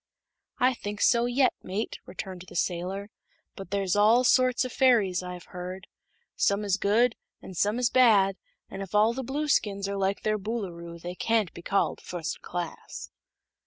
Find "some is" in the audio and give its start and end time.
6.35-6.77, 7.53-7.91